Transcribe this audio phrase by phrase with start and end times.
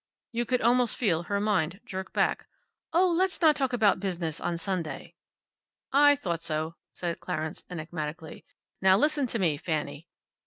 [0.31, 2.47] You could almost feel her mind jerk back.
[2.91, 5.13] "Oh, let's not talk about business on Sunday."
[5.93, 8.43] "I thought so," said Clarence, enigmatically.
[8.81, 10.07] "Now listen to me, Fanny."